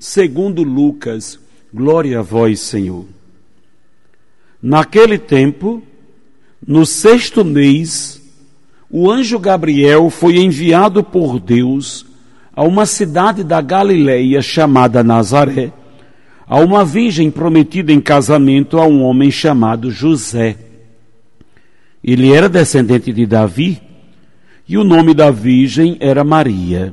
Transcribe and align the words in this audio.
segundo 0.00 0.62
Lucas. 0.62 1.38
Glória 1.72 2.18
a 2.18 2.22
vós, 2.22 2.58
Senhor. 2.58 3.04
Naquele 4.60 5.18
tempo, 5.18 5.82
no 6.66 6.84
sexto 6.84 7.44
mês, 7.44 8.20
o 8.90 9.08
anjo 9.10 9.38
Gabriel 9.38 10.10
foi 10.10 10.38
enviado 10.38 11.04
por 11.04 11.38
Deus 11.38 12.06
a 12.52 12.64
uma 12.64 12.86
cidade 12.86 13.44
da 13.44 13.60
Galileia 13.60 14.42
chamada 14.42 15.04
Nazaré, 15.04 15.72
a 16.46 16.58
uma 16.58 16.84
virgem 16.84 17.30
prometida 17.30 17.92
em 17.92 18.00
casamento 18.00 18.78
a 18.78 18.86
um 18.86 19.02
homem 19.02 19.30
chamado 19.30 19.90
José. 19.90 20.56
Ele 22.02 22.32
era 22.32 22.48
descendente 22.48 23.12
de 23.12 23.26
Davi 23.26 23.80
e 24.66 24.76
o 24.76 24.82
nome 24.82 25.14
da 25.14 25.30
virgem 25.30 25.96
era 26.00 26.24
Maria. 26.24 26.92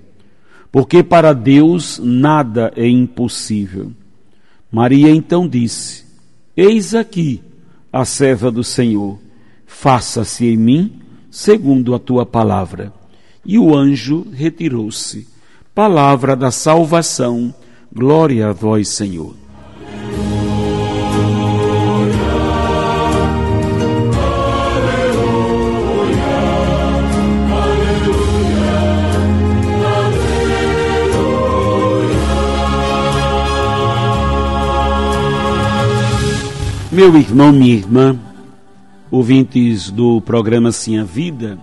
porque 0.71 1.03
para 1.03 1.33
Deus 1.33 1.99
nada 2.01 2.71
é 2.75 2.87
impossível. 2.87 3.91
Maria 4.71 5.09
então 5.09 5.47
disse: 5.47 6.05
Eis 6.55 6.95
aqui 6.95 7.41
a 7.91 8.05
serva 8.05 8.49
do 8.49 8.63
Senhor, 8.63 9.19
faça-se 9.65 10.45
em 10.45 10.57
mim 10.57 11.01
segundo 11.29 11.93
a 11.93 11.99
tua 11.99 12.25
palavra. 12.25 12.93
E 13.45 13.57
o 13.57 13.75
anjo 13.75 14.27
retirou-se. 14.31 15.27
Palavra 15.73 16.35
da 16.35 16.51
salvação, 16.51 17.53
glória 17.91 18.49
a 18.49 18.53
vós, 18.53 18.89
Senhor. 18.89 19.40
Meu 37.01 37.17
irmão, 37.17 37.51
minha 37.51 37.73
irmã, 37.73 38.15
ouvintes 39.09 39.89
do 39.89 40.21
programa 40.21 40.71
Sim 40.71 40.99
a 40.99 41.03
Vida, 41.03 41.57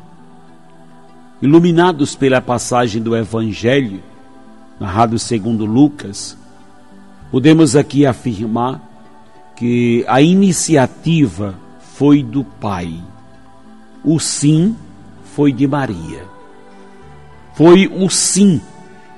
iluminados 1.40 2.16
pela 2.16 2.40
passagem 2.40 3.00
do 3.00 3.14
Evangelho, 3.14 4.02
narrado 4.80 5.16
segundo 5.16 5.64
Lucas, 5.64 6.36
podemos 7.30 7.76
aqui 7.76 8.04
afirmar 8.04 8.82
que 9.54 10.04
a 10.08 10.20
iniciativa 10.20 11.54
foi 11.94 12.20
do 12.20 12.42
Pai, 12.42 13.00
o 14.02 14.18
sim 14.18 14.74
foi 15.22 15.52
de 15.52 15.68
Maria. 15.68 16.24
Foi 17.54 17.86
o 17.86 18.10
sim 18.10 18.60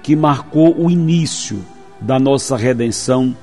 que 0.03 0.15
marcou 0.15 0.85
o 0.85 0.91
início 0.91 1.65
da 1.99 2.19
nossa 2.19 2.59
redenção 2.59 3.35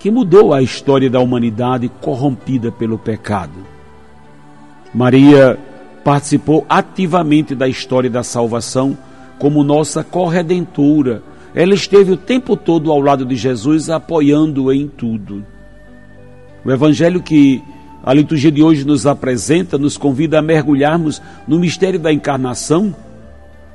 que 0.00 0.10
mudou 0.10 0.54
a 0.54 0.62
história 0.62 1.10
da 1.10 1.20
humanidade 1.20 1.90
corrompida 2.00 2.72
pelo 2.72 2.98
pecado. 2.98 3.52
Maria 4.94 5.58
participou 6.02 6.64
ativamente 6.66 7.54
da 7.54 7.68
história 7.68 8.08
da 8.08 8.22
salvação 8.22 8.96
como 9.38 9.62
nossa 9.62 10.02
corredentora. 10.02 11.22
Ela 11.54 11.74
esteve 11.74 12.12
o 12.12 12.16
tempo 12.16 12.56
todo 12.56 12.90
ao 12.90 12.98
lado 12.98 13.26
de 13.26 13.36
Jesus, 13.36 13.90
apoiando-o 13.90 14.72
em 14.72 14.88
tudo. 14.88 15.44
O 16.64 16.70
evangelho 16.70 17.22
que 17.22 17.62
a 18.02 18.14
liturgia 18.14 18.50
de 18.50 18.62
hoje 18.62 18.86
nos 18.86 19.06
apresenta 19.06 19.76
nos 19.76 19.98
convida 19.98 20.38
a 20.38 20.42
mergulharmos 20.42 21.20
no 21.46 21.58
mistério 21.58 22.00
da 22.00 22.10
encarnação 22.10 22.96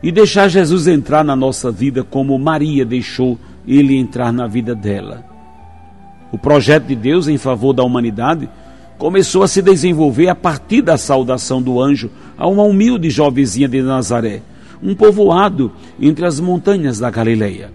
e 0.02 0.12
deixar 0.12 0.48
Jesus 0.48 0.88
entrar 0.88 1.24
na 1.24 1.36
nossa 1.36 1.72
vida 1.72 2.04
como 2.04 2.38
Maria 2.40 2.84
deixou 2.84 3.38
ele 3.68 3.96
entrar 3.96 4.34
na 4.34 4.48
vida 4.48 4.74
dela. 4.74 5.35
O 6.32 6.38
projeto 6.38 6.86
de 6.86 6.96
Deus 6.96 7.28
em 7.28 7.38
favor 7.38 7.74
da 7.74 7.84
humanidade 7.84 8.50
começou 8.98 9.44
a 9.44 9.48
se 9.48 9.62
desenvolver 9.62 10.30
a 10.30 10.36
partir 10.36 10.82
da 10.82 10.98
saudação 10.98 11.62
do 11.62 11.82
anjo 11.82 12.10
a 12.38 12.48
uma 12.48 12.64
humilde 12.64 13.10
jovenzinha 13.10 13.68
de 13.68 13.82
Nazaré, 13.82 14.42
um 14.82 14.96
povoado 14.96 15.72
entre 16.00 16.26
as 16.26 16.40
montanhas 16.40 17.00
da 17.00 17.10
Galileia. 17.10 17.72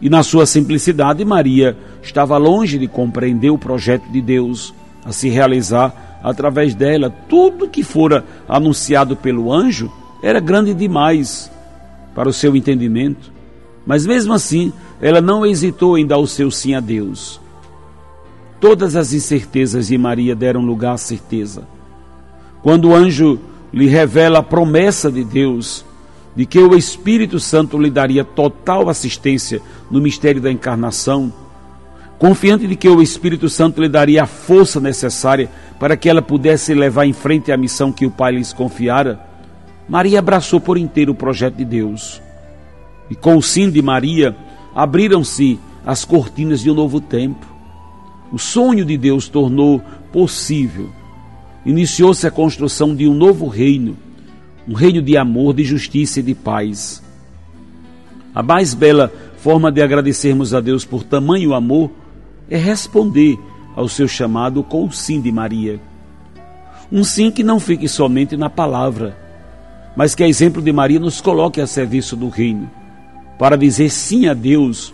E 0.00 0.08
na 0.08 0.22
sua 0.22 0.46
simplicidade, 0.46 1.24
Maria 1.24 1.76
estava 2.02 2.36
longe 2.36 2.78
de 2.78 2.86
compreender 2.86 3.50
o 3.50 3.58
projeto 3.58 4.08
de 4.10 4.20
Deus 4.20 4.72
a 5.04 5.10
se 5.10 5.28
realizar 5.28 6.20
através 6.22 6.74
dela. 6.74 7.12
Tudo 7.28 7.68
que 7.68 7.82
fora 7.82 8.24
anunciado 8.48 9.16
pelo 9.16 9.52
anjo 9.52 9.92
era 10.22 10.38
grande 10.38 10.72
demais 10.72 11.50
para 12.14 12.28
o 12.28 12.32
seu 12.32 12.54
entendimento. 12.54 13.32
Mas 13.84 14.06
mesmo 14.06 14.32
assim, 14.32 14.72
ela 15.00 15.20
não 15.20 15.46
hesitou 15.46 15.96
em 15.96 16.06
dar 16.06 16.18
o 16.18 16.26
seu 16.26 16.50
sim 16.50 16.74
a 16.74 16.80
Deus. 16.80 17.40
Todas 18.60 18.96
as 18.96 19.12
incertezas 19.12 19.88
de 19.88 19.96
Maria 19.96 20.34
deram 20.34 20.60
lugar 20.60 20.94
à 20.94 20.96
certeza. 20.96 21.62
Quando 22.62 22.88
o 22.88 22.94
anjo 22.94 23.38
lhe 23.72 23.86
revela 23.86 24.40
a 24.40 24.42
promessa 24.42 25.10
de 25.10 25.22
Deus 25.22 25.84
de 26.34 26.46
que 26.46 26.58
o 26.58 26.76
Espírito 26.76 27.38
Santo 27.38 27.78
lhe 27.78 27.90
daria 27.90 28.24
total 28.24 28.88
assistência 28.88 29.60
no 29.90 30.00
mistério 30.00 30.40
da 30.40 30.50
encarnação, 30.50 31.32
confiante 32.18 32.66
de 32.66 32.76
que 32.76 32.88
o 32.88 33.02
Espírito 33.02 33.48
Santo 33.48 33.80
lhe 33.80 33.88
daria 33.88 34.24
a 34.24 34.26
força 34.26 34.80
necessária 34.80 35.48
para 35.78 35.96
que 35.96 36.08
ela 36.08 36.22
pudesse 36.22 36.74
levar 36.74 37.06
em 37.06 37.12
frente 37.12 37.52
a 37.52 37.56
missão 37.56 37.92
que 37.92 38.06
o 38.06 38.10
Pai 38.10 38.32
lhes 38.32 38.52
confiara, 38.52 39.20
Maria 39.88 40.18
abraçou 40.18 40.60
por 40.60 40.76
inteiro 40.76 41.12
o 41.12 41.14
projeto 41.14 41.56
de 41.56 41.64
Deus. 41.64 42.20
E 43.08 43.14
com 43.14 43.36
o 43.36 43.42
sim 43.42 43.70
de 43.70 43.80
Maria, 43.80 44.36
abriram-se 44.74 45.58
as 45.84 46.04
cortinas 46.04 46.62
de 46.62 46.70
um 46.70 46.74
novo 46.74 47.00
tempo. 47.00 47.46
O 48.32 48.38
sonho 48.38 48.84
de 48.84 48.96
Deus 48.96 49.28
tornou 49.28 49.82
possível. 50.12 50.90
iniciou-se 51.64 52.26
a 52.26 52.30
construção 52.30 52.94
de 52.94 53.06
um 53.06 53.14
novo 53.14 53.46
reino, 53.46 53.96
um 54.66 54.74
reino 54.74 55.02
de 55.02 55.16
amor, 55.16 55.54
de 55.54 55.64
justiça 55.64 56.20
e 56.20 56.22
de 56.22 56.34
paz. 56.34 57.02
A 58.34 58.42
mais 58.42 58.74
bela 58.74 59.12
forma 59.38 59.70
de 59.70 59.82
agradecermos 59.82 60.54
a 60.54 60.60
Deus 60.60 60.84
por 60.84 61.02
tamanho 61.02 61.54
amor 61.54 61.90
é 62.50 62.56
responder 62.56 63.38
ao 63.74 63.88
seu 63.88 64.08
chamado 64.08 64.62
com 64.62 64.84
o 64.84 64.92
sim 64.92 65.20
de 65.20 65.30
Maria. 65.30 65.80
Um 66.90 67.04
sim 67.04 67.30
que 67.30 67.42
não 67.42 67.60
fique 67.60 67.88
somente 67.88 68.36
na 68.36 68.48
palavra, 68.48 69.16
mas 69.96 70.14
que 70.14 70.22
a 70.22 70.28
exemplo 70.28 70.62
de 70.62 70.72
Maria 70.72 70.98
nos 70.98 71.20
coloque 71.20 71.60
a 71.60 71.66
serviço 71.66 72.16
do 72.16 72.28
reino. 72.28 72.70
Para 73.38 73.56
dizer 73.56 73.90
sim 73.90 74.26
a 74.26 74.34
Deus, 74.34 74.92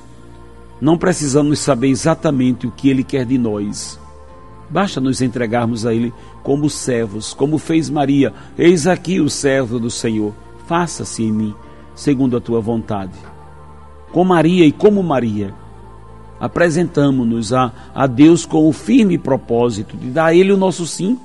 não 0.81 0.99
precisamos 0.99 1.58
saber 1.61 1.88
exatamente 1.88 2.67
o 2.67 2.70
que 2.70 2.91
Ele 2.91 3.02
quer 3.02 3.25
de 3.25 3.38
nós. 3.38 3.99
Basta 4.69 5.00
nos 5.00 5.23
entregarmos 5.23 5.87
a 5.87 5.94
Ele 5.94 6.12
como 6.43 6.69
servos, 6.69 7.32
como 7.32 7.56
fez 7.56 7.88
Maria. 7.88 8.35
Eis 8.58 8.87
aqui 8.87 9.20
o 9.20 9.31
servo 9.31 9.79
do 9.79 9.91
Senhor. 9.91 10.35
Faça-se 10.67 11.23
em 11.23 11.32
mim, 11.32 11.55
segundo 11.94 12.37
a 12.37 12.41
tua 12.41 12.61
vontade. 12.61 13.12
Com 14.12 14.25
Maria 14.25 14.67
e 14.67 14.73
como 14.73 15.02
Maria, 15.02 15.55
apresentamos-nos 16.38 17.52
a, 17.52 17.73
a 17.94 18.06
Deus 18.06 18.44
com 18.44 18.69
o 18.69 18.73
firme 18.73 19.17
propósito 19.17 19.96
de 19.96 20.11
dar 20.11 20.26
a 20.26 20.35
Ele 20.35 20.52
o 20.52 20.56
nosso 20.56 20.87
sim, 20.87 21.19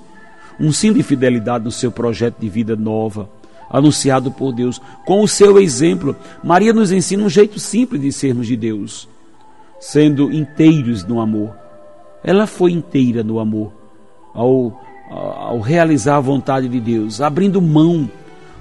um 0.60 0.72
sim 0.72 0.94
de 0.94 1.04
fidelidade 1.04 1.66
no 1.66 1.72
seu 1.72 1.92
projeto 1.92 2.40
de 2.40 2.50
vida 2.50 2.76
nova, 2.76 3.30
anunciado 3.70 4.32
por 4.32 4.54
Deus. 4.54 4.82
Com 5.06 5.22
o 5.22 5.28
seu 5.28 5.60
exemplo, 5.60 6.16
Maria 6.44 6.74
nos 6.74 6.92
ensina 6.92 7.24
um 7.24 7.30
jeito 7.30 7.60
simples 7.60 8.02
de 8.02 8.12
sermos 8.12 8.48
de 8.48 8.56
Deus, 8.56 9.08
sendo 9.80 10.32
inteiros 10.32 11.04
no 11.04 11.22
amor. 11.22 11.56
Ela 12.24 12.48
foi 12.48 12.72
inteira 12.72 13.24
no 13.24 13.40
amor 13.40 13.72
ao, 14.34 14.82
ao 15.10 15.60
realizar 15.60 16.18
a 16.18 16.22
vontade 16.22 16.68
de 16.68 16.80
Deus, 16.80 17.22
abrindo 17.22 17.62
mão 17.62 18.10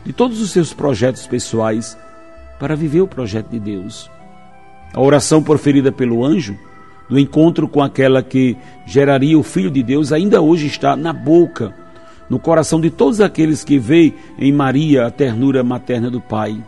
de 0.04 0.12
todos 0.12 0.40
os 0.40 0.50
seus 0.50 0.72
projetos 0.72 1.26
pessoais 1.26 1.96
para 2.58 2.76
viver 2.76 3.00
o 3.00 3.08
projeto 3.08 3.48
de 3.48 3.58
Deus. 3.58 4.10
A 4.92 5.00
oração 5.00 5.42
proferida 5.42 5.92
pelo 5.92 6.24
anjo, 6.24 6.56
do 7.08 7.18
encontro 7.18 7.66
com 7.66 7.82
aquela 7.82 8.22
que 8.22 8.56
geraria 8.86 9.38
o 9.38 9.42
Filho 9.42 9.70
de 9.70 9.82
Deus, 9.82 10.12
ainda 10.12 10.40
hoje 10.40 10.66
está 10.66 10.94
na 10.94 11.12
boca, 11.12 11.74
no 12.28 12.38
coração 12.38 12.80
de 12.80 12.90
todos 12.90 13.20
aqueles 13.20 13.64
que 13.64 13.78
veem 13.78 14.14
em 14.38 14.52
Maria 14.52 15.06
a 15.06 15.10
ternura 15.10 15.64
materna 15.64 16.10
do 16.10 16.20
Pai. 16.20 16.62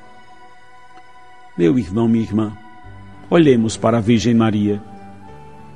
Meu 1.56 1.78
irmão, 1.78 2.08
minha 2.08 2.24
irmã, 2.24 2.52
olhemos 3.28 3.76
para 3.76 3.98
a 3.98 4.00
Virgem 4.00 4.34
Maria, 4.34 4.80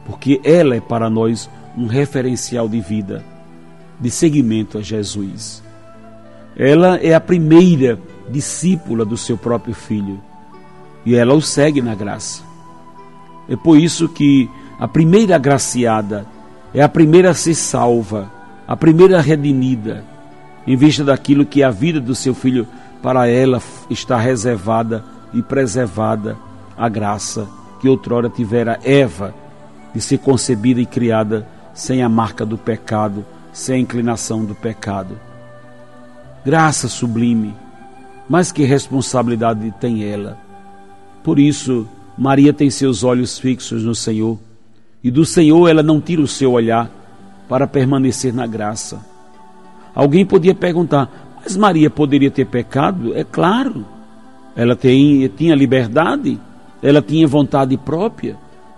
porque 0.07 0.41
ela 0.43 0.75
é 0.75 0.81
para 0.81 1.11
nós 1.11 1.51
um 1.77 1.87
referencial 1.87 2.69
de 2.69 2.81
vida, 2.81 3.25
de 4.01 4.11
seguimento 4.11 4.79
a 4.79 4.83
Jesus. 4.83 5.63
Ela 6.57 6.97
é 6.99 7.15
a 7.15 7.21
primeira 7.21 7.99
discípula 8.31 9.05
do 9.05 9.17
seu 9.17 9.37
próprio 9.37 9.75
filho 9.75 10.21
e 11.05 11.15
ela 11.15 11.35
o 11.35 11.43
segue 11.43 11.83
na 11.83 11.95
graça. 11.95 12.43
É 13.49 13.57
por 13.57 13.77
isso 13.77 14.09
que 14.09 14.49
a 14.79 14.89
primeira 14.89 15.37
agraciada 15.37 16.27
é 16.73 16.83
a 16.83 16.89
primeira 16.89 17.31
a 17.31 17.35
ser 17.35 17.55
salva, 17.55 18.31
a 18.67 18.77
primeira 18.77 19.21
redimida, 19.21 20.05
em 20.67 20.77
vista 20.77 21.05
daquilo 21.05 21.45
que 21.45 21.63
a 21.63 21.71
vida 21.71 22.01
do 22.01 22.15
seu 22.15 22.35
filho 22.35 22.67
para 23.03 23.29
ela 23.29 23.61
está 23.91 24.17
reservada 24.17 25.05
e 25.33 25.43
preservada 25.43 26.37
a 26.77 26.89
graça 26.89 27.47
que 27.81 27.89
outrora 27.89 28.31
tivera 28.31 28.81
Eva 28.83 29.35
de 29.95 30.01
ser 30.01 30.19
concebida 30.19 30.81
e 30.81 30.87
criada 30.87 31.47
sem 31.75 32.03
a 32.03 32.09
marca 32.09 32.47
do 32.47 32.57
pecado, 32.57 33.25
sem 33.53 33.77
a 33.77 33.79
inclinação 33.79 34.45
do 34.45 34.55
pecado. 34.55 35.19
Graça 36.45 36.89
sublime, 36.89 37.55
mas 38.29 38.51
que 38.51 38.65
responsabilidade 38.65 39.73
tem 39.79 40.05
ela? 40.05 40.39
Por 41.23 41.39
isso, 41.39 41.87
Maria 42.17 42.53
tem 42.53 42.71
seus 42.71 43.05
olhos 43.05 43.39
fixos 43.39 43.85
no 43.85 43.95
Senhor, 43.95 44.39
e 45.03 45.11
do 45.11 45.27
Senhor 45.27 45.69
ela 45.69 45.83
não 45.83 46.01
tira 46.01 46.23
o 46.23 46.29
seu 46.29 46.53
olhar 46.53 46.91
para 47.49 47.67
permanecer 47.67 48.33
na 48.33 48.47
graça. 48.47 49.05
Alguém 49.95 50.25
podia 50.27 50.55
perguntar, 50.55 51.11
mas 51.43 51.57
Maria 51.57 51.91
poderia 51.91 52.31
ter 52.31 52.47
pecado? 52.47 53.15
É 53.15 53.23
claro. 53.23 53.85
Ela 54.57 54.75
tem, 54.75 55.29
tinha 55.29 55.55
liberdade, 55.55 56.41
ela 56.83 57.03
tinha 57.03 57.27
vontade 57.27 57.77
própria, 57.77 58.37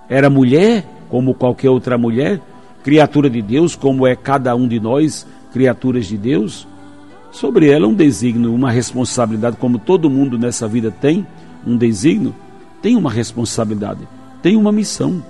era 0.08 0.30
mulher, 0.30 0.86
como 1.08 1.34
qualquer 1.34 1.70
outra 1.70 1.98
mulher, 1.98 2.40
criatura 2.82 3.28
de 3.28 3.42
Deus, 3.42 3.74
como 3.76 4.06
é 4.06 4.16
cada 4.16 4.54
um 4.54 4.66
de 4.66 4.80
nós, 4.80 5.26
criaturas 5.52 6.06
de 6.06 6.16
Deus. 6.16 6.66
Sobre 7.30 7.70
ela 7.70 7.86
um 7.86 7.94
desígnio, 7.94 8.54
uma 8.54 8.70
responsabilidade, 8.70 9.56
como 9.56 9.78
todo 9.78 10.08
mundo 10.08 10.38
nessa 10.38 10.66
vida 10.66 10.90
tem, 10.90 11.26
um 11.66 11.76
desígnio, 11.76 12.34
tem 12.80 12.96
uma 12.96 13.10
responsabilidade, 13.10 14.00
tem 14.40 14.56
uma 14.56 14.72
missão. 14.72 15.22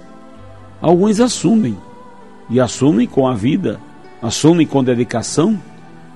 Alguns 0.81 1.19
assumem, 1.19 1.77
e 2.49 2.61
assumem 2.61 3.07
com 3.07 3.27
a 3.27 3.35
vida, 3.35 3.81
assumem 4.23 4.67
com 4.67 4.83
dedicação, 4.83 5.61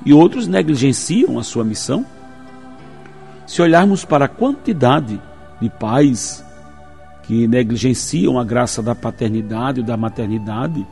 e 0.04 0.12
outros 0.12 0.46
negligenciam 0.46 1.38
a 1.38 1.42
sua 1.42 1.64
missão. 1.64 2.04
Se 3.46 3.60
olharmos 3.60 4.04
para 4.04 4.24
a 4.24 4.28
quantidade 4.28 5.20
de 5.60 5.68
pais 5.68 6.44
que 7.24 7.46
negligenciam 7.46 8.38
a 8.38 8.44
graça 8.44 8.82
da 8.82 8.94
paternidade 8.94 9.80
ou 9.80 9.86
da 9.86 9.96
maternidade, 9.96 10.86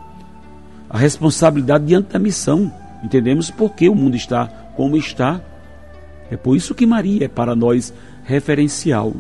a 0.91 0.99
responsabilidade 0.99 1.87
diante 1.87 2.13
da 2.13 2.19
missão, 2.19 2.73
entendemos 3.03 3.51
por 3.51 3.75
que 3.75 3.89
o 3.89 3.95
mundo 3.95 4.17
está 4.17 4.47
como 4.77 4.97
está. 4.97 5.41
É 6.31 6.37
por 6.37 6.57
isso 6.57 6.75
que 6.75 6.87
Maria 6.87 7.25
é 7.25 7.29
para 7.29 7.57
nós 7.57 7.93
referencial 8.25 9.15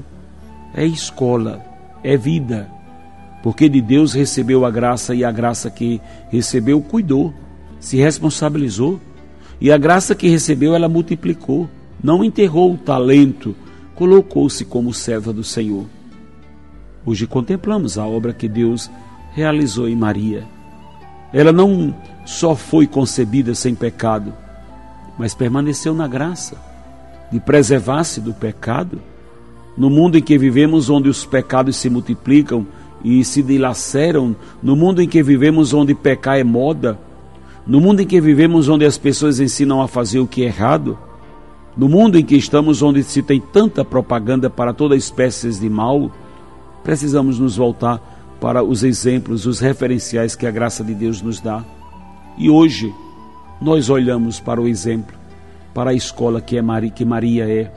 é 0.74 0.84
escola, 0.84 1.64
é 2.02 2.16
vida. 2.16 2.70
Porque 3.42 3.68
de 3.68 3.80
Deus 3.80 4.12
recebeu 4.12 4.64
a 4.64 4.70
graça 4.70 5.14
e 5.14 5.24
a 5.24 5.30
graça 5.30 5.70
que 5.70 6.00
recebeu 6.30 6.80
cuidou, 6.80 7.32
se 7.78 7.96
responsabilizou. 7.96 9.00
E 9.60 9.72
a 9.72 9.78
graça 9.78 10.14
que 10.14 10.28
recebeu 10.28 10.74
ela 10.74 10.88
multiplicou, 10.88 11.68
não 12.02 12.22
enterrou 12.22 12.74
o 12.74 12.78
talento, 12.78 13.54
colocou-se 13.94 14.64
como 14.64 14.94
serva 14.94 15.32
do 15.32 15.42
Senhor. 15.42 15.86
Hoje 17.04 17.26
contemplamos 17.26 17.98
a 17.98 18.06
obra 18.06 18.32
que 18.32 18.48
Deus 18.48 18.90
realizou 19.32 19.88
em 19.88 19.96
Maria. 19.96 20.44
Ela 21.32 21.52
não 21.52 21.94
só 22.24 22.54
foi 22.54 22.86
concebida 22.86 23.54
sem 23.54 23.74
pecado, 23.74 24.32
mas 25.18 25.34
permaneceu 25.34 25.94
na 25.94 26.06
graça 26.06 26.56
de 27.30 27.40
preservar-se 27.40 28.20
do 28.20 28.32
pecado 28.32 29.00
no 29.76 29.88
mundo 29.88 30.18
em 30.18 30.22
que 30.22 30.36
vivemos, 30.36 30.90
onde 30.90 31.08
os 31.08 31.24
pecados 31.24 31.76
se 31.76 31.88
multiplicam 31.88 32.66
e 33.04 33.24
se 33.24 33.42
dilaceram, 33.42 34.34
no 34.62 34.74
mundo 34.74 35.00
em 35.00 35.08
que 35.08 35.22
vivemos, 35.22 35.72
onde 35.72 35.94
pecar 35.94 36.38
é 36.38 36.44
moda, 36.44 36.98
no 37.66 37.80
mundo 37.80 38.00
em 38.00 38.06
que 38.06 38.20
vivemos, 38.20 38.68
onde 38.68 38.84
as 38.84 38.96
pessoas 38.96 39.40
ensinam 39.40 39.82
a 39.82 39.88
fazer 39.88 40.18
o 40.20 40.26
que 40.26 40.42
é 40.42 40.46
errado, 40.46 40.98
no 41.76 41.88
mundo 41.88 42.18
em 42.18 42.24
que 42.24 42.36
estamos, 42.36 42.82
onde 42.82 43.02
se 43.04 43.22
tem 43.22 43.40
tanta 43.40 43.84
propaganda 43.84 44.50
para 44.50 44.72
toda 44.72 44.96
espécie 44.96 45.50
de 45.50 45.68
mal, 45.68 46.10
precisamos 46.82 47.38
nos 47.38 47.56
voltar 47.56 48.00
para 48.40 48.62
os 48.62 48.82
exemplos, 48.82 49.46
os 49.46 49.60
referenciais 49.60 50.34
que 50.34 50.46
a 50.46 50.50
graça 50.50 50.82
de 50.82 50.94
Deus 50.94 51.22
nos 51.22 51.40
dá. 51.40 51.64
E 52.36 52.50
hoje 52.50 52.92
nós 53.60 53.90
olhamos 53.90 54.40
para 54.40 54.60
o 54.60 54.66
exemplo, 54.66 55.16
para 55.74 55.90
a 55.90 55.94
escola 55.94 56.40
que 56.40 56.56
é 56.56 56.62
Maria, 56.62 56.90
que 56.90 57.04
Maria 57.04 57.48
é. 57.48 57.72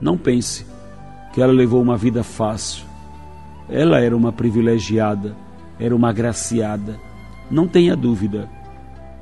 Não 0.00 0.16
pense 0.16 0.64
que 1.32 1.42
ela 1.42 1.52
levou 1.52 1.82
uma 1.82 1.96
vida 1.96 2.22
fácil. 2.22 2.87
Ela 3.68 4.00
era 4.00 4.16
uma 4.16 4.32
privilegiada, 4.32 5.36
era 5.78 5.94
uma 5.94 6.10
agraciada, 6.10 6.98
não 7.50 7.68
tenha 7.68 7.94
dúvida. 7.94 8.48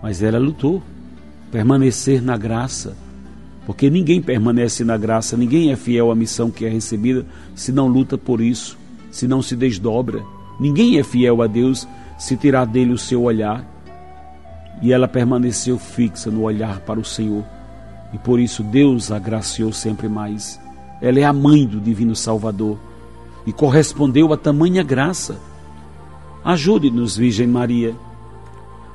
Mas 0.03 0.23
ela 0.23 0.39
lutou, 0.39 0.83
permanecer 1.51 2.23
na 2.23 2.37
graça, 2.37 2.97
porque 3.67 3.91
ninguém 3.91 4.23
permanece 4.23 4.85
na 4.85 4.97
graça, 4.97 5.37
ninguém 5.37 5.73
é 5.73 5.77
fiel 5.77 6.13
à 6.13 6.15
missão 6.15 6.51
que 6.51 6.65
é 6.65 6.69
recebida 6.69 7.27
se 7.55 7.73
não 7.73 7.89
luta 7.89 8.17
por 8.17 8.41
isso, 8.41 8.79
se 9.11 9.27
não 9.27 9.43
se 9.43 9.57
desdobra. 9.57 10.23
Ninguém 10.61 10.99
é 10.99 11.03
fiel 11.03 11.43
a 11.43 11.49
Deus 11.49 11.87
se 12.17 12.37
tirar 12.37 12.65
dele 12.65 12.93
o 12.93 12.99
seu 12.99 13.23
olhar. 13.23 13.65
E 14.81 14.93
ela 14.93 15.09
permaneceu 15.09 15.79
fixa 15.79 16.31
no 16.31 16.43
olhar 16.43 16.81
para 16.81 17.01
o 17.01 17.05
Senhor. 17.05 17.45
E 18.13 18.19
por 18.19 18.39
isso 18.39 18.63
Deus 18.63 19.11
a 19.11 19.17
agraciou 19.17 19.73
sempre 19.73 20.09
mais. 20.09 20.61
Ela 21.01 21.21
é 21.21 21.25
a 21.25 21.33
mãe 21.33 21.67
do 21.67 21.81
Divino 21.81 22.15
Salvador 22.15 22.79
e 23.47 23.53
correspondeu 23.53 24.33
a 24.33 24.37
tamanha 24.37 24.83
graça. 24.83 25.41
Ajude-nos, 26.45 27.17
Virgem 27.17 27.47
Maria. 27.47 27.95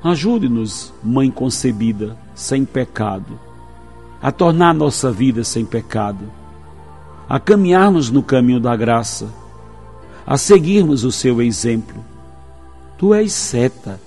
Ajude-nos, 0.03 0.93
Mãe 1.03 1.31
concebida, 1.31 2.17
sem 2.35 2.65
pecado, 2.65 3.39
a 4.21 4.31
tornar 4.31 4.73
nossa 4.73 5.11
vida 5.11 5.43
sem 5.43 5.63
pecado, 5.63 6.25
a 7.29 7.39
caminharmos 7.39 8.09
no 8.09 8.21
caminho 8.21 8.59
da 8.59 8.75
graça, 8.75 9.29
a 10.25 10.37
seguirmos 10.37 11.03
o 11.03 11.11
seu 11.11 11.41
exemplo. 11.41 12.03
Tu 12.97 13.13
és 13.13 13.31
seta, 13.31 13.99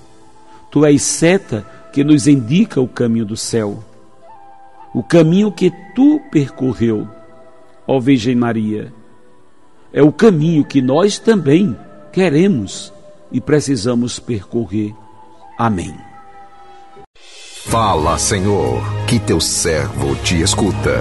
tu 0.70 0.84
és 0.84 1.02
seta 1.02 1.64
que 1.92 2.02
nos 2.04 2.26
indica 2.26 2.80
o 2.80 2.88
caminho 2.88 3.24
do 3.24 3.36
céu, 3.36 3.82
o 4.92 5.02
caminho 5.02 5.50
que 5.52 5.72
tu 5.94 6.20
percorreu, 6.30 7.08
ó 7.86 8.00
Virgem 8.00 8.34
Maria. 8.34 8.92
É 9.94 10.02
o 10.02 10.10
caminho 10.10 10.64
que 10.64 10.82
nós 10.82 11.20
também 11.20 11.78
queremos 12.12 12.92
e 13.30 13.40
precisamos 13.40 14.18
percorrer. 14.18 14.92
Amém. 15.56 15.94
Fala, 17.66 18.18
Senhor, 18.18 18.82
que 19.06 19.20
teu 19.20 19.40
servo 19.40 20.16
te 20.16 20.40
escuta. 20.42 21.00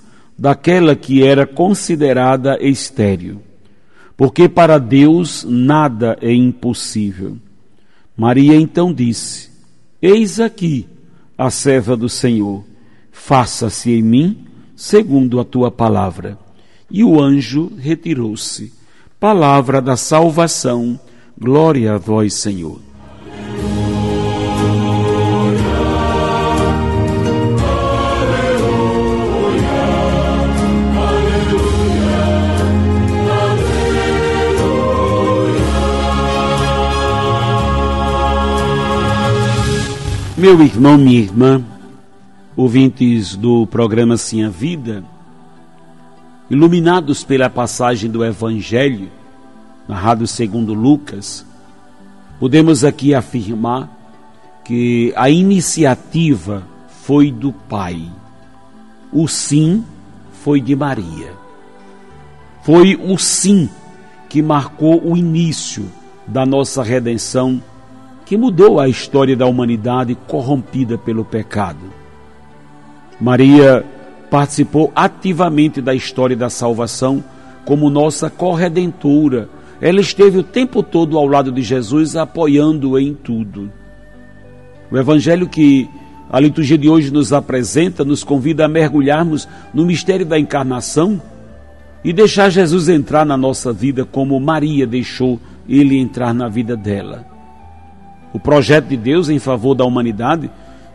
daquela 0.41 0.95
que 0.95 1.23
era 1.23 1.45
considerada 1.45 2.57
estéril, 2.59 3.43
porque 4.17 4.49
para 4.49 4.79
Deus 4.79 5.45
nada 5.47 6.17
é 6.19 6.33
impossível. 6.33 7.37
Maria 8.17 8.55
então 8.55 8.91
disse: 8.91 9.51
Eis 10.01 10.39
aqui 10.39 10.87
a 11.37 11.51
serva 11.51 11.95
do 11.95 12.09
Senhor, 12.09 12.63
faça-se 13.11 13.91
em 13.91 14.01
mim 14.01 14.45
segundo 14.75 15.39
a 15.39 15.45
tua 15.45 15.69
palavra. 15.69 16.39
E 16.89 17.03
o 17.03 17.21
anjo 17.21 17.71
retirou-se. 17.77 18.73
Palavra 19.19 19.79
da 19.79 19.95
salvação, 19.95 20.99
glória 21.39 21.93
a 21.93 21.97
vós, 21.99 22.33
Senhor. 22.33 22.79
Meu 40.41 40.59
irmão, 40.63 40.97
minha 40.97 41.19
irmã, 41.19 41.63
ouvintes 42.57 43.35
do 43.35 43.67
programa 43.67 44.17
Sim 44.17 44.43
a 44.43 44.49
Vida, 44.49 45.03
iluminados 46.49 47.23
pela 47.23 47.47
passagem 47.47 48.09
do 48.09 48.25
Evangelho, 48.25 49.11
narrado 49.87 50.25
segundo 50.25 50.73
Lucas, 50.73 51.45
podemos 52.39 52.83
aqui 52.83 53.13
afirmar 53.13 53.87
que 54.65 55.13
a 55.15 55.29
iniciativa 55.29 56.63
foi 57.03 57.31
do 57.31 57.53
Pai, 57.53 58.01
o 59.13 59.27
sim 59.27 59.85
foi 60.43 60.59
de 60.59 60.75
Maria. 60.75 61.33
Foi 62.63 62.95
o 62.95 63.15
sim 63.15 63.69
que 64.27 64.41
marcou 64.41 65.07
o 65.07 65.15
início 65.15 65.85
da 66.25 66.47
nossa 66.47 66.81
redenção 66.81 67.61
que 68.31 68.37
mudou 68.37 68.79
a 68.79 68.87
história 68.87 69.35
da 69.35 69.45
humanidade 69.45 70.15
corrompida 70.25 70.97
pelo 70.97 71.25
pecado. 71.25 71.91
Maria 73.19 73.83
participou 74.29 74.89
ativamente 74.95 75.81
da 75.81 75.93
história 75.93 76.33
da 76.33 76.49
salvação 76.49 77.21
como 77.65 77.89
nossa 77.89 78.29
corredentora. 78.29 79.49
Ela 79.81 79.99
esteve 79.99 80.37
o 80.37 80.43
tempo 80.43 80.81
todo 80.81 81.17
ao 81.17 81.27
lado 81.27 81.51
de 81.51 81.61
Jesus, 81.61 82.15
apoiando-o 82.15 82.97
em 82.97 83.13
tudo. 83.13 83.69
O 84.89 84.97
evangelho 84.97 85.49
que 85.49 85.89
a 86.29 86.39
liturgia 86.39 86.77
de 86.77 86.87
hoje 86.87 87.11
nos 87.11 87.33
apresenta 87.33 88.05
nos 88.05 88.23
convida 88.23 88.63
a 88.63 88.69
mergulharmos 88.69 89.45
no 89.73 89.85
mistério 89.85 90.25
da 90.25 90.39
encarnação 90.39 91.21
e 92.01 92.13
deixar 92.13 92.49
Jesus 92.49 92.87
entrar 92.87 93.25
na 93.25 93.35
nossa 93.35 93.73
vida 93.73 94.05
como 94.05 94.39
Maria 94.39 94.87
deixou 94.87 95.37
ele 95.67 95.99
entrar 95.99 96.33
na 96.33 96.47
vida 96.47 96.77
dela. 96.77 97.30
O 98.33 98.39
projeto 98.39 98.87
de 98.87 98.97
Deus 98.97 99.29
em 99.29 99.39
favor 99.39 99.75
da 99.75 99.85
humanidade 99.85 100.49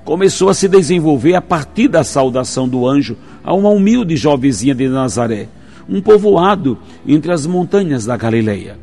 começou 0.04 0.48
a 0.48 0.54
se 0.54 0.68
desenvolver 0.68 1.34
a 1.34 1.42
partir 1.42 1.88
da 1.88 2.04
saudação 2.04 2.68
do 2.68 2.86
anjo 2.86 3.16
a 3.42 3.52
uma 3.52 3.70
humilde 3.70 4.16
jovenzinha 4.16 4.74
de 4.74 4.88
Nazaré, 4.88 5.48
um 5.88 6.00
povoado 6.00 6.78
entre 7.06 7.32
as 7.32 7.46
montanhas 7.46 8.06
da 8.06 8.16
Galileia. 8.16 8.78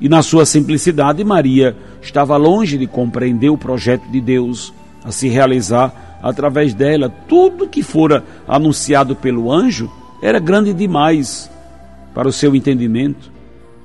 E 0.00 0.08
na 0.08 0.20
sua 0.20 0.44
simplicidade, 0.44 1.22
Maria 1.22 1.76
estava 2.02 2.36
longe 2.36 2.76
de 2.76 2.88
compreender 2.88 3.50
o 3.50 3.56
projeto 3.56 4.10
de 4.10 4.20
Deus 4.20 4.74
a 5.04 5.12
se 5.12 5.28
realizar 5.28 6.18
através 6.20 6.74
dela. 6.74 7.08
Tudo 7.28 7.68
que 7.68 7.84
fora 7.84 8.24
anunciado 8.48 9.14
pelo 9.14 9.50
anjo 9.50 9.88
era 10.20 10.40
grande 10.40 10.74
demais 10.74 11.48
para 12.12 12.26
o 12.26 12.32
seu 12.32 12.54
entendimento. 12.56 13.30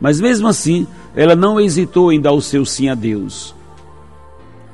Mas 0.01 0.19
mesmo 0.19 0.47
assim, 0.47 0.87
ela 1.17 1.35
não 1.35 1.59
hesitou 1.59 2.13
em 2.13 2.21
dar 2.21 2.31
o 2.31 2.41
seu 2.41 2.63
sim 2.63 2.89
a 2.89 2.93
Deus. 2.93 3.55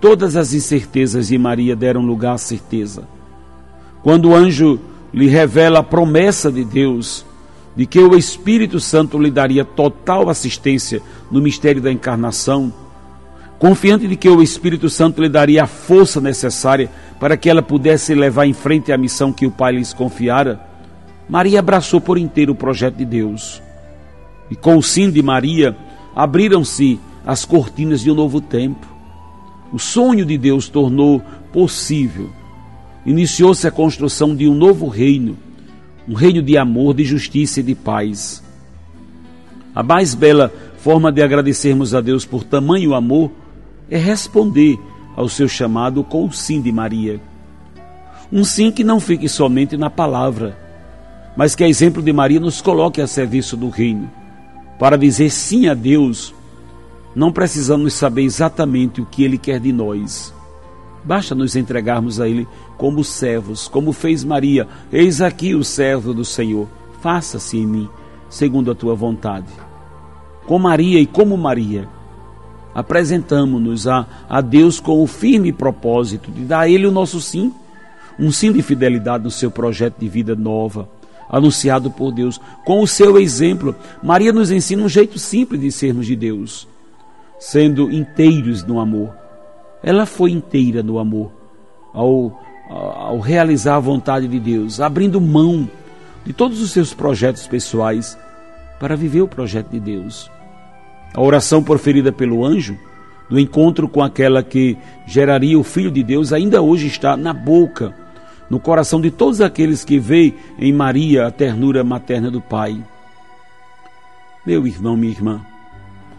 Todas 0.02 0.36
as 0.36 0.54
incertezas 0.54 1.30
de 1.30 1.38
Maria 1.38 1.74
deram 1.74 2.02
lugar 2.02 2.34
à 2.34 2.38
certeza. 2.38 3.08
Quando 4.04 4.30
o 4.30 4.36
anjo 4.36 4.78
lhe 5.14 5.28
revela 5.28 5.80
a 5.80 5.84
promessa 5.84 6.52
de 6.52 6.66
Deus 6.66 7.26
de 7.78 7.86
que 7.86 7.98
o 7.98 8.18
Espírito 8.18 8.78
Santo 8.78 9.18
lhe 9.18 9.32
daria 9.32 9.64
total 9.64 10.30
assistência 10.30 11.02
no 11.32 11.42
mistério 11.42 11.82
da 11.82 11.90
encarnação, 11.90 12.74
confiante 13.58 14.06
de 14.06 14.18
que 14.18 14.28
o 14.28 14.44
Espírito 14.44 14.90
Santo 14.90 15.22
lhe 15.22 15.30
daria 15.30 15.64
a 15.64 15.68
força 15.68 16.20
necessária 16.20 16.92
para 17.22 17.38
que 17.38 17.50
ela 17.50 17.62
pudesse 17.62 18.14
levar 18.14 18.46
em 18.46 18.54
frente 18.54 18.92
a 18.92 18.98
missão 18.98 19.32
que 19.32 19.48
o 19.48 19.52
Pai 19.52 19.72
lhes 19.72 19.94
confiara, 19.94 20.60
Maria 21.30 21.60
abraçou 21.60 22.02
por 22.02 22.18
inteiro 22.18 22.52
o 22.52 22.56
projeto 22.56 22.96
de 22.96 23.06
Deus. 23.06 23.62
E 24.52 24.58
com 24.58 24.76
o 24.76 24.84
sim 24.84 25.10
de 25.10 25.24
Maria, 25.24 25.76
abriram-se 26.16 27.00
as 27.26 27.46
cortinas 27.46 28.02
de 28.02 28.12
um 28.12 28.16
novo 28.16 28.42
tempo. 28.42 28.88
O 29.72 29.80
sonho 29.80 30.26
de 30.26 30.38
Deus 30.38 30.70
tornou 30.70 31.22
possível. 31.52 32.30
Iniciou-se 33.06 33.68
a 33.68 33.72
construção 33.72 34.36
de 34.36 34.48
um 34.48 34.54
novo 34.54 34.88
reino, 34.88 35.38
um 36.08 36.14
reino 36.14 36.42
de 36.42 36.58
amor, 36.58 36.94
de 36.94 37.04
justiça 37.04 37.60
e 37.60 37.64
de 37.64 37.76
paz. 37.76 38.44
A 39.76 39.82
mais 39.82 40.14
bela 40.14 40.54
forma 40.78 41.12
de 41.12 41.22
agradecermos 41.22 41.96
a 41.96 42.02
Deus 42.02 42.26
por 42.26 42.44
tamanho 42.44 42.94
amor 42.94 43.32
é 43.90 43.98
responder 43.98 44.78
ao 45.16 45.28
seu 45.28 45.48
chamado 45.48 46.04
com 46.04 46.26
o 46.26 46.32
sim 46.32 46.62
de 46.62 46.72
Maria. 46.72 47.20
Um 48.32 48.44
sim 48.44 48.72
que 48.72 48.84
não 48.84 49.00
fique 49.00 49.28
somente 49.28 49.78
na 49.78 49.90
palavra, 49.90 50.58
mas 51.36 51.56
que, 51.56 51.64
a 51.64 51.68
exemplo 51.68 52.02
de 52.02 52.14
Maria, 52.14 52.40
nos 52.40 52.62
coloque 52.62 53.02
a 53.02 53.08
serviço 53.08 53.58
do 53.58 53.70
reino. 53.70 54.10
Para 54.84 54.98
dizer 54.98 55.30
sim 55.30 55.70
a 55.70 55.74
Deus, 55.74 56.36
não 57.16 57.32
precisamos 57.32 57.94
saber 57.94 58.24
exatamente 58.24 59.00
o 59.00 59.06
que 59.06 59.24
Ele 59.24 59.38
quer 59.38 59.58
de 59.58 59.72
nós. 59.72 60.34
Basta 61.06 61.34
nos 61.34 61.56
entregarmos 61.56 62.20
a 62.20 62.28
Ele 62.28 62.46
como 62.78 63.02
servos, 63.02 63.70
como 63.70 63.94
fez 63.94 64.26
Maria. 64.26 64.68
Eis 64.92 65.22
aqui 65.22 65.56
o 65.56 65.64
servo 65.64 66.14
do 66.14 66.26
Senhor. 66.26 66.68
Faça-se 67.00 67.58
em 67.58 67.66
mim, 67.66 67.90
segundo 68.30 68.72
a 68.72 68.76
tua 68.76 68.94
vontade. 68.94 69.48
Com 70.46 70.60
Maria 70.60 71.00
e 71.00 71.06
como 71.06 71.38
Maria, 71.38 71.88
apresentamos-nos 72.76 73.88
a, 73.88 74.06
a 74.28 74.42
Deus 74.42 74.82
com 74.82 75.02
o 75.02 75.08
firme 75.08 75.54
propósito 75.54 76.30
de 76.30 76.42
dar 76.42 76.60
a 76.60 76.68
Ele 76.68 76.88
o 76.88 76.92
nosso 76.92 77.22
sim, 77.22 77.54
um 78.20 78.34
sim 78.34 78.52
de 78.52 78.62
fidelidade 78.62 79.24
no 79.24 79.32
seu 79.32 79.50
projeto 79.50 79.98
de 79.98 80.10
vida 80.10 80.36
nova, 80.36 80.90
anunciado 81.34 81.90
por 81.90 82.12
Deus. 82.12 82.40
Com 82.64 82.82
o 82.82 82.88
seu 82.88 83.18
exemplo, 83.18 83.76
Maria 84.04 84.32
nos 84.32 84.52
ensina 84.52 84.84
um 84.84 84.88
jeito 84.88 85.18
simples 85.18 85.60
de 85.60 85.72
sermos 85.72 86.06
de 86.06 86.16
Deus, 86.16 86.68
sendo 87.40 87.92
inteiros 87.92 88.64
no 88.64 88.80
amor. 88.80 89.12
Ela 89.82 90.06
foi 90.06 90.30
inteira 90.30 90.84
no 90.84 91.00
amor 91.00 91.32
ao, 91.92 92.40
ao 92.70 93.20
realizar 93.20 93.78
a 93.78 93.80
vontade 93.80 94.28
de 94.28 94.40
Deus, 94.40 94.80
abrindo 94.80 95.20
mão 95.20 95.68
de 96.24 96.32
todos 96.32 96.62
os 96.62 96.70
seus 96.70 96.94
projetos 96.94 97.48
pessoais 97.48 98.16
para 98.80 98.96
viver 98.96 99.24
o 99.24 99.28
projeto 99.28 99.70
de 99.70 99.80
Deus. 99.80 100.30
A 101.16 101.22
oração 101.22 101.64
proferida 101.64 102.12
pelo 102.12 102.46
anjo, 102.46 102.78
do 103.28 103.40
encontro 103.40 103.88
com 103.88 104.04
aquela 104.04 104.44
que 104.44 104.78
geraria 105.08 105.58
o 105.58 105.64
Filho 105.64 105.90
de 105.90 106.04
Deus, 106.04 106.32
ainda 106.32 106.62
hoje 106.62 106.86
está 106.86 107.18
na 107.18 107.34
boca, 107.34 108.03
no 108.54 108.60
coração 108.60 109.02
de 109.02 109.10
todos 109.10 109.42
aqueles 109.42 109.84
que 109.84 109.98
veem 109.98 110.36
em 110.60 110.72
Maria 110.72 111.26
a 111.26 111.32
ternura 111.32 111.84
materna 111.84 112.30
do 112.30 112.40
Pai. 112.40 112.80
Meu 114.46 114.68
irmão, 114.68 114.96
minha 114.96 115.12
irmã, 115.12 115.42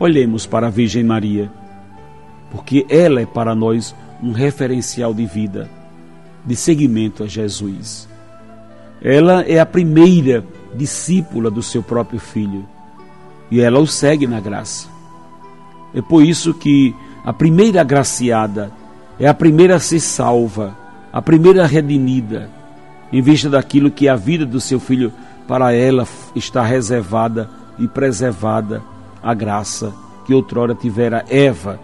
olhemos 0.01 0.45
para 0.45 0.67
a 0.67 0.71
Virgem 0.71 1.05
Maria, 1.05 1.49
porque 2.51 2.85
ela 2.89 3.21
é 3.21 3.25
para 3.25 3.55
nós 3.55 3.95
um 4.21 4.33
referencial 4.33 5.15
de 5.15 5.25
vida, 5.27 5.71
de 6.45 6.57
seguimento 6.57 7.23
a 7.23 7.29
Jesus. 7.29 8.09
Ela 9.01 9.43
é 9.43 9.61
a 9.61 9.67
primeira 9.67 10.45
discípula 10.75 11.53
do 11.53 11.63
seu 11.63 11.85
próprio 11.85 12.19
filho 12.19 12.67
e 13.49 13.61
ela 13.61 13.79
o 13.79 13.87
segue 13.87 14.27
na 14.27 14.41
graça. 14.41 14.89
É 15.95 16.03
por 16.03 16.25
isso 16.25 16.53
que 16.53 16.93
a 17.25 17.33
primeira 17.33 17.83
agraciada 17.83 18.73
é 19.21 19.29
a 19.29 19.35
primeira 19.35 19.77
a 19.77 19.79
ser 19.79 20.01
salva, 20.01 20.83
a 21.15 21.23
primeira 21.23 21.65
redimida, 21.65 22.51
em 23.13 23.23
vista 23.23 23.49
daquilo 23.49 23.89
que 23.89 24.09
a 24.09 24.17
vida 24.17 24.45
do 24.45 24.61
seu 24.61 24.81
filho 24.81 25.13
para 25.47 25.73
ela 25.73 26.05
está 26.35 26.65
reservada 26.65 27.49
e 27.79 27.87
preservada 27.87 28.83
a 29.23 29.33
graça 29.33 29.95
que 30.27 30.35
outrora 30.35 30.75
tivera 30.75 31.25
Eva 31.29 31.79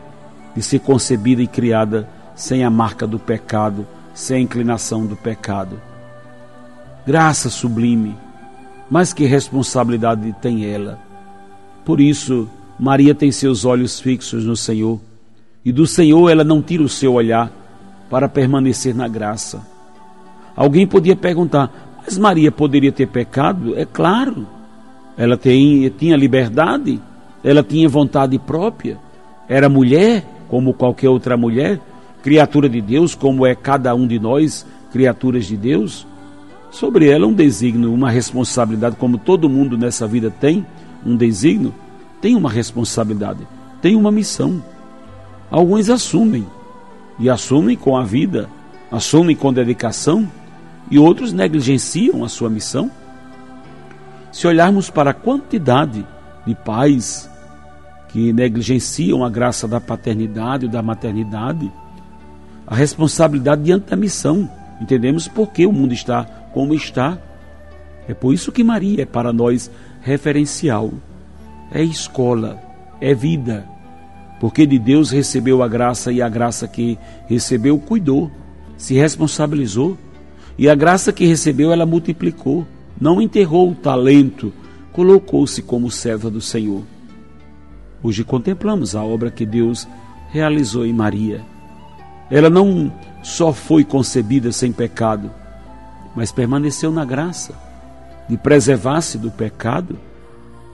de 0.52 0.60
ser 0.60 0.80
concebida 0.80 1.40
e 1.40 1.46
criada 1.46 2.08
sem 2.34 2.64
a 2.64 2.70
marca 2.70 3.06
do 3.06 3.20
pecado, 3.20 3.86
sem 4.12 4.38
a 4.38 4.40
inclinação 4.40 5.06
do 5.06 5.14
pecado. 5.14 5.80
Graça 7.06 7.48
sublime, 7.48 8.16
mas 8.90 9.12
que 9.12 9.26
responsabilidade 9.26 10.34
tem 10.42 10.64
ela? 10.64 10.98
Por 11.84 12.00
isso, 12.00 12.48
Maria 12.76 13.14
tem 13.14 13.30
seus 13.30 13.64
olhos 13.64 14.00
fixos 14.00 14.44
no 14.44 14.56
Senhor, 14.56 15.00
e 15.64 15.70
do 15.70 15.86
Senhor 15.86 16.28
ela 16.28 16.42
não 16.42 16.60
tira 16.60 16.82
o 16.82 16.88
seu 16.88 17.12
olhar 17.12 17.59
para 18.10 18.28
permanecer 18.28 18.94
na 18.94 19.06
graça. 19.06 19.64
Alguém 20.56 20.86
podia 20.86 21.14
perguntar, 21.14 21.70
mas 22.04 22.18
Maria 22.18 22.50
poderia 22.50 22.90
ter 22.90 23.06
pecado? 23.06 23.78
É 23.78 23.86
claro. 23.86 24.46
Ela 25.16 25.36
tem, 25.36 25.88
tinha 25.90 26.16
liberdade, 26.16 27.00
ela 27.44 27.62
tinha 27.62 27.88
vontade 27.88 28.38
própria, 28.38 28.98
era 29.48 29.68
mulher, 29.68 30.24
como 30.48 30.74
qualquer 30.74 31.08
outra 31.08 31.36
mulher, 31.36 31.80
criatura 32.22 32.68
de 32.68 32.80
Deus, 32.80 33.14
como 33.14 33.46
é 33.46 33.54
cada 33.54 33.94
um 33.94 34.06
de 34.06 34.18
nós, 34.18 34.66
criaturas 34.92 35.46
de 35.46 35.56
Deus. 35.56 36.06
Sobre 36.70 37.08
ela 37.08 37.26
um 37.26 37.32
desígnio, 37.32 37.92
uma 37.92 38.10
responsabilidade, 38.10 38.96
como 38.96 39.18
todo 39.18 39.48
mundo 39.48 39.76
nessa 39.76 40.06
vida 40.06 40.30
tem, 40.30 40.64
um 41.04 41.16
desígnio, 41.16 41.74
tem 42.20 42.36
uma 42.36 42.50
responsabilidade, 42.50 43.46
tem 43.80 43.96
uma 43.96 44.10
missão. 44.10 44.62
Alguns 45.50 45.90
assumem, 45.90 46.46
e 47.20 47.28
assumem 47.28 47.76
com 47.76 47.96
a 47.96 48.02
vida, 48.02 48.48
assumem 48.90 49.36
com 49.36 49.52
dedicação, 49.52 50.26
e 50.90 50.98
outros 50.98 51.32
negligenciam 51.32 52.24
a 52.24 52.28
sua 52.28 52.48
missão. 52.48 52.90
Se 54.32 54.46
olharmos 54.46 54.90
para 54.90 55.10
a 55.10 55.14
quantidade 55.14 56.04
de 56.46 56.54
pais 56.54 57.30
que 58.08 58.32
negligenciam 58.32 59.22
a 59.22 59.30
graça 59.30 59.68
da 59.68 59.80
paternidade 59.80 60.64
ou 60.64 60.72
da 60.72 60.82
maternidade, 60.82 61.70
a 62.66 62.74
responsabilidade 62.74 63.62
diante 63.62 63.90
da 63.90 63.96
missão, 63.96 64.50
entendemos 64.80 65.28
por 65.28 65.52
que 65.52 65.66
o 65.66 65.72
mundo 65.72 65.92
está 65.92 66.24
como 66.52 66.74
está. 66.74 67.18
É 68.08 68.14
por 68.14 68.32
isso 68.32 68.50
que 68.50 68.64
Maria 68.64 69.02
é 69.02 69.06
para 69.06 69.32
nós 69.32 69.70
referencial, 70.00 70.90
é 71.70 71.82
escola, 71.82 72.58
é 73.00 73.14
vida, 73.14 73.68
porque 74.40 74.66
de 74.66 74.78
Deus 74.78 75.10
recebeu 75.10 75.62
a 75.62 75.68
graça 75.68 76.10
e 76.10 76.22
a 76.22 76.28
graça 76.28 76.66
que 76.66 76.98
recebeu 77.28 77.78
cuidou, 77.78 78.30
se 78.78 78.94
responsabilizou, 78.94 79.98
e 80.58 80.66
a 80.66 80.74
graça 80.74 81.12
que 81.12 81.26
recebeu 81.26 81.70
ela 81.70 81.84
multiplicou, 81.84 82.66
não 82.98 83.20
enterrou 83.20 83.70
o 83.70 83.74
talento, 83.74 84.50
colocou-se 84.92 85.60
como 85.60 85.90
serva 85.90 86.30
do 86.30 86.40
Senhor. 86.40 86.82
Hoje 88.02 88.24
contemplamos 88.24 88.96
a 88.96 89.04
obra 89.04 89.30
que 89.30 89.44
Deus 89.44 89.86
realizou 90.30 90.86
em 90.86 90.92
Maria. 90.92 91.42
Ela 92.30 92.48
não 92.48 92.90
só 93.22 93.52
foi 93.52 93.84
concebida 93.84 94.50
sem 94.52 94.72
pecado, 94.72 95.30
mas 96.16 96.32
permaneceu 96.32 96.90
na 96.90 97.04
graça 97.04 97.54
de 98.26 98.38
preservar-se 98.38 99.18
do 99.18 99.30
pecado. 99.30 99.98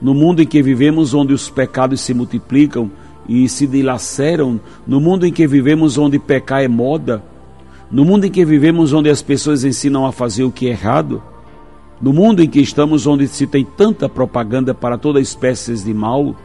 No 0.01 0.13
mundo 0.13 0.41
em 0.41 0.47
que 0.47 0.61
vivemos, 0.61 1.13
onde 1.13 1.33
os 1.33 1.49
pecados 1.49 1.99
se 1.99 2.13
multiplicam 2.13 2.89
e 3.27 3.47
se 3.49 3.67
dilaceram, 3.67 4.59
no 4.85 5.01
mundo 5.01 5.25
em 5.25 5.33
que 5.33 5.45
vivemos, 5.47 5.97
onde 5.97 6.17
pecar 6.17 6.63
é 6.63 6.67
moda, 6.67 7.23
no 7.91 8.05
mundo 8.05 8.25
em 8.25 8.31
que 8.31 8.45
vivemos, 8.45 8.93
onde 8.93 9.09
as 9.09 9.21
pessoas 9.21 9.63
ensinam 9.63 10.05
a 10.05 10.11
fazer 10.11 10.43
o 10.43 10.51
que 10.51 10.67
é 10.67 10.71
errado, 10.71 11.21
no 12.01 12.13
mundo 12.13 12.43
em 12.43 12.49
que 12.49 12.59
estamos, 12.59 13.07
onde 13.07 13.27
se 13.27 13.47
tem 13.47 13.65
tanta 13.65 14.07
propaganda 14.07 14.73
para 14.73 14.97
toda 14.97 15.19
espécie 15.19 15.73
de 15.75 15.93
mal, 15.93 16.35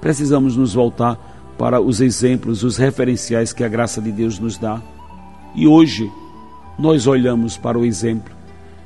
precisamos 0.00 0.56
nos 0.56 0.74
voltar 0.74 1.18
para 1.56 1.80
os 1.80 2.00
exemplos, 2.00 2.64
os 2.64 2.76
referenciais 2.76 3.52
que 3.52 3.62
a 3.62 3.68
graça 3.68 4.00
de 4.00 4.10
Deus 4.10 4.38
nos 4.38 4.58
dá. 4.58 4.82
E 5.54 5.66
hoje 5.66 6.10
nós 6.78 7.06
olhamos 7.06 7.56
para 7.56 7.78
o 7.78 7.84
exemplo 7.84 8.40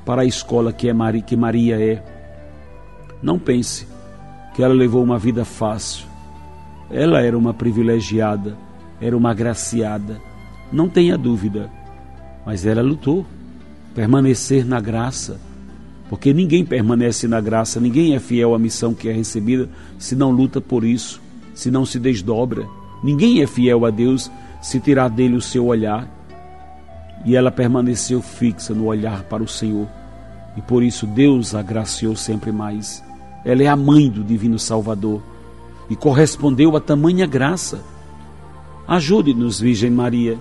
para 0.04 0.22
a 0.22 0.24
escola 0.24 0.72
que, 0.72 0.88
é 0.88 0.92
Maria, 0.92 1.22
que 1.22 1.36
Maria 1.36 1.80
é. 1.80 2.02
Não 3.22 3.38
pense 3.38 3.86
que 4.54 4.62
ela 4.62 4.74
levou 4.74 5.02
uma 5.02 5.18
vida 5.18 5.44
fácil. 5.44 6.06
Ela 6.90 7.20
era 7.20 7.36
uma 7.36 7.54
privilegiada, 7.54 8.56
era 9.00 9.16
uma 9.16 9.30
agraciada. 9.30 10.20
Não 10.72 10.88
tenha 10.88 11.16
dúvida. 11.16 11.70
Mas 12.44 12.66
ela 12.66 12.82
lutou. 12.82 13.26
Permanecer 13.94 14.66
na 14.66 14.80
graça. 14.80 15.40
Porque 16.08 16.32
ninguém 16.32 16.64
permanece 16.64 17.26
na 17.26 17.40
graça, 17.40 17.80
ninguém 17.80 18.14
é 18.14 18.20
fiel 18.20 18.54
à 18.54 18.58
missão 18.58 18.92
que 18.92 19.08
é 19.08 19.12
recebida 19.12 19.68
se 19.98 20.14
não 20.14 20.30
luta 20.30 20.60
por 20.60 20.84
isso, 20.84 21.20
se 21.54 21.70
não 21.70 21.86
se 21.86 21.98
desdobra. 21.98 22.66
Ninguém 23.02 23.42
é 23.42 23.46
fiel 23.46 23.86
a 23.86 23.90
Deus 23.90 24.30
se 24.60 24.78
tirar 24.80 25.08
dele 25.08 25.36
o 25.36 25.40
seu 25.40 25.66
olhar 25.66 26.08
e 27.24 27.34
ela 27.34 27.50
permaneceu 27.50 28.20
fixa 28.20 28.74
no 28.74 28.84
olhar 28.86 29.24
para 29.24 29.42
o 29.42 29.48
Senhor. 29.48 29.88
E 30.56 30.62
por 30.62 30.82
isso 30.82 31.06
Deus 31.06 31.54
a 31.54 31.60
agraciou 31.60 32.14
sempre 32.14 32.52
mais. 32.52 33.02
Ela 33.44 33.62
é 33.62 33.66
a 33.66 33.76
mãe 33.76 34.10
do 34.10 34.22
Divino 34.22 34.58
Salvador 34.58 35.22
e 35.88 35.96
correspondeu 35.96 36.76
a 36.76 36.80
tamanha 36.80 37.26
graça. 37.26 37.82
Ajude-nos, 38.86 39.60
Virgem 39.60 39.90
Maria, 39.90 40.38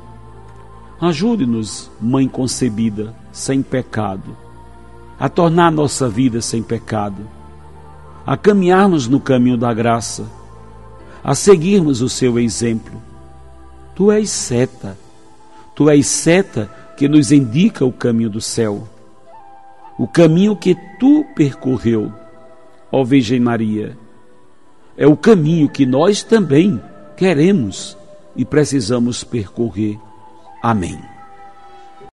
Ajude-nos, 1.04 1.92
Mãe 2.00 2.30
concebida, 2.30 3.14
sem 3.30 3.62
pecado, 3.62 4.38
a 5.20 5.28
tornar 5.28 5.70
nossa 5.70 6.08
vida 6.08 6.40
sem 6.42 6.64
pecado, 6.64 7.28
a 8.26 8.38
caminharmos 8.38 9.06
no 9.06 9.20
caminho 9.20 9.58
da 9.58 9.74
graça, 9.74 10.26
a 11.22 11.36
seguirmos 11.36 12.02
o 12.02 12.08
seu 12.08 12.40
exemplo. 12.40 13.02
Tu 13.94 14.10
és 14.14 14.30
seta, 14.30 14.98
tu 15.76 15.90
és 15.90 16.08
seta 16.08 16.72
que 16.96 17.10
nos 17.10 17.34
indica 17.34 17.84
o 17.84 17.92
caminho 17.92 18.30
do 18.30 18.40
céu, 18.40 18.88
o 20.00 20.08
caminho 20.08 20.56
que 20.56 20.74
tu 21.02 21.26
percorreu, 21.36 22.14
ó 22.90 23.04
Virgem 23.04 23.42
Maria. 23.42 23.98
É 24.98 25.08
o 25.08 25.18
caminho 25.18 25.70
que 25.70 25.86
nós 25.86 26.24
também 26.24 26.82
queremos 27.18 27.98
e 28.36 28.46
precisamos 28.46 29.24
percorrer. 29.24 29.98
Amém. 30.62 31.13